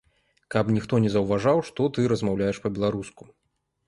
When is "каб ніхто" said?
0.53-0.99